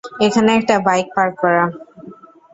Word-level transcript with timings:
এখানে 0.25 0.49
একটা 0.55 0.75
bike 0.87 1.07
park 1.15 1.33
করা। 1.41 1.63